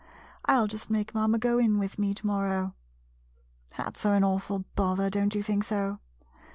[0.45, 2.73] I '11 just make mamma go in with me to morrow.
[3.73, 5.99] Hats are an awful bother, don't you think so?